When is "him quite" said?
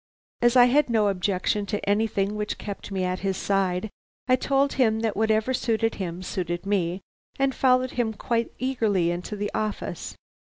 7.91-8.51